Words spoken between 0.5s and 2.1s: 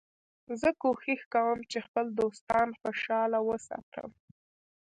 زه کوښښ کوم چي خپل